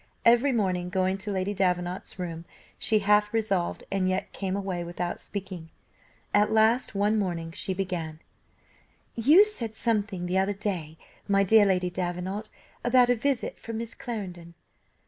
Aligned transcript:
Every 0.25 0.51
morning 0.51 0.89
going 0.89 1.19
to 1.19 1.31
Lady 1.31 1.53
Davenant's 1.53 2.17
room, 2.17 2.45
she 2.79 2.97
half 3.05 3.31
resolved 3.31 3.83
and 3.91 4.09
yet 4.09 4.33
came 4.33 4.55
away 4.55 4.83
without 4.83 5.21
speaking. 5.21 5.69
At 6.33 6.51
last, 6.51 6.95
one 6.95 7.19
morning, 7.19 7.51
she 7.51 7.75
began: 7.75 8.19
"You 9.13 9.43
said 9.45 9.75
something 9.75 10.25
the 10.25 10.39
other 10.39 10.53
day, 10.55 10.97
my 11.27 11.43
dear 11.43 11.67
Lady 11.67 11.91
Davenant, 11.91 12.49
about 12.83 13.11
a 13.11 13.15
visit 13.15 13.59
from 13.59 13.77
Miss 13.77 13.93
Clarendon. 13.93 14.55